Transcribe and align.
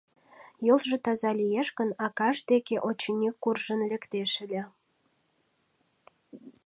Йолжо 0.67 0.97
таза 1.05 1.31
лиеш 1.39 1.67
гын, 1.77 1.89
акаж 2.05 2.37
деке, 2.51 2.75
очыни, 2.89 3.29
куржын 3.43 3.81
лектеш 3.89 4.31
ыле. 4.45 4.61